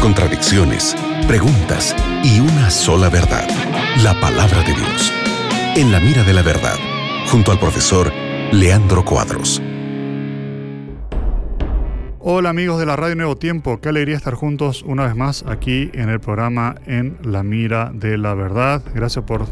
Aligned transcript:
contradicciones, 0.00 0.94
preguntas 1.26 1.96
y 2.22 2.40
una 2.40 2.68
sola 2.68 3.08
verdad, 3.08 3.48
la 4.02 4.12
palabra 4.20 4.58
de 4.58 4.74
Dios. 4.74 5.12
En 5.74 5.90
la 5.90 6.00
mira 6.00 6.22
de 6.22 6.34
la 6.34 6.42
verdad, 6.42 6.76
junto 7.30 7.50
al 7.50 7.58
profesor 7.58 8.12
Leandro 8.52 9.02
Cuadros. 9.06 9.62
Hola 12.18 12.50
amigos 12.50 12.78
de 12.78 12.84
la 12.84 12.94
Radio 12.94 13.16
Nuevo 13.16 13.36
Tiempo, 13.36 13.80
qué 13.80 13.88
alegría 13.88 14.16
estar 14.16 14.34
juntos 14.34 14.82
una 14.82 15.06
vez 15.06 15.16
más 15.16 15.44
aquí 15.48 15.90
en 15.94 16.10
el 16.10 16.20
programa 16.20 16.74
En 16.86 17.16
la 17.22 17.42
Mira 17.42 17.90
de 17.94 18.18
la 18.18 18.34
Verdad. 18.34 18.82
Gracias 18.94 19.24
por 19.24 19.46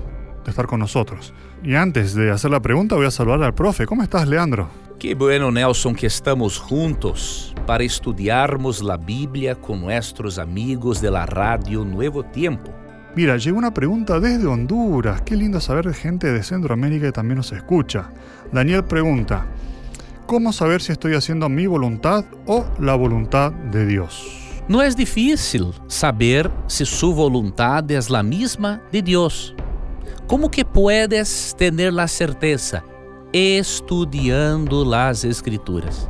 estar 0.46 0.66
con 0.66 0.80
nosotros. 0.80 1.32
Y 1.62 1.74
antes 1.74 2.14
de 2.14 2.30
hacer 2.30 2.50
la 2.50 2.60
pregunta 2.60 2.96
voy 2.96 3.06
a 3.06 3.10
saludar 3.10 3.42
al 3.42 3.54
profe. 3.54 3.86
¿Cómo 3.86 4.02
estás, 4.02 4.28
Leandro? 4.28 4.89
Qué 5.00 5.14
bueno, 5.14 5.50
Nelson, 5.50 5.94
que 5.94 6.06
estamos 6.06 6.58
juntos 6.58 7.54
para 7.66 7.82
estudiarmos 7.82 8.82
la 8.82 8.98
Biblia 8.98 9.54
con 9.54 9.80
nuestros 9.80 10.38
amigos 10.38 11.00
de 11.00 11.10
la 11.10 11.24
Radio 11.24 11.86
Nuevo 11.86 12.22
Tiempo. 12.22 12.70
Mira, 13.16 13.38
llegó 13.38 13.56
una 13.56 13.72
pregunta 13.72 14.20
desde 14.20 14.46
Honduras. 14.46 15.22
Qué 15.22 15.36
lindo 15.36 15.58
saber 15.58 15.86
de 15.86 15.94
gente 15.94 16.30
de 16.30 16.42
Centroamérica 16.42 17.06
que 17.06 17.12
también 17.12 17.38
nos 17.38 17.50
escucha. 17.50 18.10
Daniel 18.52 18.84
pregunta, 18.84 19.46
¿Cómo 20.26 20.52
saber 20.52 20.82
si 20.82 20.92
estoy 20.92 21.14
haciendo 21.14 21.48
mi 21.48 21.66
voluntad 21.66 22.26
o 22.44 22.66
la 22.78 22.94
voluntad 22.94 23.52
de 23.52 23.86
Dios? 23.86 24.28
No 24.68 24.82
es 24.82 24.94
difícil 24.94 25.72
saber 25.86 26.50
si 26.66 26.84
su 26.84 27.14
voluntad 27.14 27.90
es 27.90 28.10
la 28.10 28.22
misma 28.22 28.82
de 28.92 29.00
Dios. 29.00 29.54
¿Cómo 30.26 30.50
que 30.50 30.66
puedes 30.66 31.56
tener 31.58 31.94
la 31.94 32.06
certeza? 32.06 32.84
Estudiando 33.32 34.84
las 34.84 35.24
escrituras. 35.24 36.08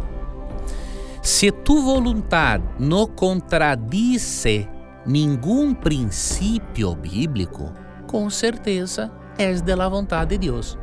Si 1.20 1.52
tu 1.52 1.82
voluntad 1.82 2.60
no 2.78 3.14
contradice 3.14 4.66
ningún 5.04 5.74
principio 5.74 6.96
bíblico, 6.96 7.72
com 8.06 8.30
certeza 8.30 9.12
és 9.38 9.62
de 9.62 9.76
la 9.76 9.86
vontade 9.88 10.38
de 10.38 10.46
Deus. 10.46 10.78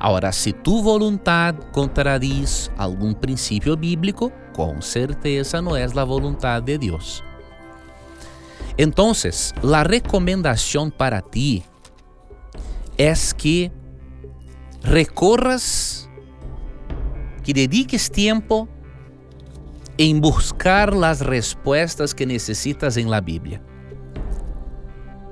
Agora, 0.00 0.32
se 0.32 0.52
tu 0.52 0.82
voluntade 0.82 1.58
contradiz 1.72 2.70
algum 2.76 3.14
princípio 3.14 3.76
bíblico, 3.76 4.32
com 4.52 4.80
certeza 4.80 5.62
não 5.62 5.76
és 5.76 5.96
a 5.96 6.04
vontade 6.04 6.66
de 6.66 6.78
Deus. 6.78 7.22
Então, 8.76 9.12
a 9.12 9.82
recomendação 9.82 10.90
para 10.90 11.20
ti 11.20 11.64
é 12.98 13.12
que 13.36 13.70
recorras, 14.82 16.08
que 17.42 17.52
dediques 17.52 18.08
tempo 18.08 18.68
em 19.98 20.18
buscar 20.18 20.92
as 21.04 21.20
respostas 21.20 22.12
que 22.12 22.26
necessitas 22.26 22.96
em 22.96 23.06
la 23.06 23.20
Bíblia. 23.20 23.62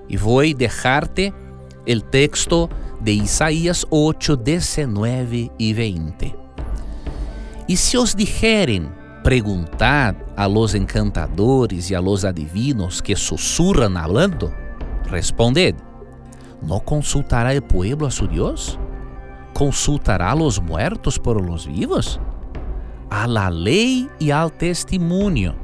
E 0.08 0.16
vou 0.16 0.42
deixar-te 0.54 1.32
o 1.86 2.00
texto 2.00 2.70
de 3.00 3.12
Isaías 3.12 3.84
8, 3.90 4.36
19 4.36 5.50
e 5.58 5.72
20. 5.74 6.34
E 7.68 7.76
se 7.76 7.98
os 7.98 8.14
dijerem, 8.14 8.88
preguntad 9.22 10.14
a 10.36 10.46
los 10.46 10.74
encantadores 10.74 11.90
e 11.90 11.94
a 11.94 12.00
los 12.00 12.24
adivinos 12.24 13.00
que 13.00 13.16
susurran 13.16 13.96
hablando, 13.96 14.52
responded, 15.10 15.74
¿no 16.62 16.80
consultará 16.80 17.52
el 17.54 17.62
pueblo 17.62 18.06
a 18.06 18.10
su 18.10 18.26
Dios? 18.26 18.78
¿Consultará 19.54 20.32
a 20.32 20.34
los 20.34 20.60
muertos 20.60 21.18
por 21.18 21.40
los 21.40 21.66
vivos? 21.66 22.20
A 23.08 23.26
la 23.26 23.48
lei 23.48 24.10
e 24.20 24.32
al 24.32 24.50
testimonio. 24.50 25.54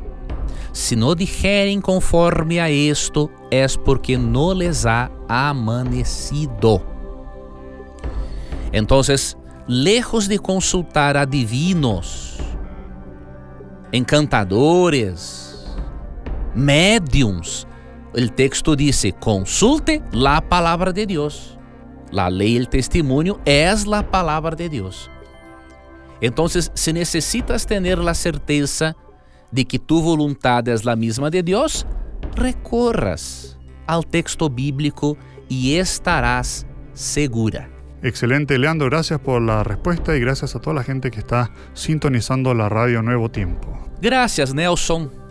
Se 0.73 0.95
não 0.95 1.17
dijerem 1.17 1.81
conforme 1.81 2.61
a 2.61 2.71
esto, 2.71 3.29
é 3.51 3.67
porque 3.85 4.17
não 4.17 4.53
les 4.53 4.87
ha 4.87 5.11
amanecido. 5.29 6.81
Entonces, 8.73 9.37
lejos 9.67 10.29
de 10.29 10.39
consultar 10.39 11.17
adivinos, 11.17 12.39
encantadores, 13.93 15.67
médiums, 16.55 17.67
o 18.15 18.29
texto 18.29 18.77
diz: 18.77 19.03
consulte 19.19 20.01
la 20.13 20.41
palavra 20.41 20.93
de 20.93 21.07
Deus. 21.07 21.60
La 22.11 22.29
lei 22.29 22.55
e 22.55 22.59
el 22.59 22.69
testimonio 22.69 23.41
es 23.45 23.87
la 23.87 24.11
palabra 24.11 24.57
de 24.57 24.69
Deus. 24.69 25.11
Entonces, 26.21 26.71
se 26.75 26.93
necessitas 26.93 27.67
ter 27.67 27.99
a 27.99 28.15
certeza 28.15 28.97
de 29.51 29.65
que 29.65 29.79
tu 29.79 30.03
voluntade 30.03 30.71
é 30.71 30.75
a 30.75 30.97
mesma 30.97 31.31
de 31.31 31.43
Deus, 31.43 31.87
recorras 32.37 33.59
ao 33.87 34.03
texto 34.03 34.49
bíblico 34.49 35.17
e 35.49 35.77
estarás 35.77 36.67
segura. 36.93 37.69
Excelente, 38.03 38.57
Leandro. 38.57 38.89
Gracias 38.89 39.19
por 39.21 39.43
la 39.43 39.63
respuesta 39.63 40.17
y 40.17 40.21
gracias 40.21 40.55
a 40.55 40.61
toda 40.61 40.75
la 40.75 40.85
gente 40.85 41.11
que 41.11 41.19
está 41.19 41.51
sintonizando 41.75 42.55
la 42.55 42.69
radio 42.69 43.03
Nuevo 43.03 43.29
Tiempo. 43.31 43.79
Gracias, 44.01 44.55
Nelson, 44.55 45.11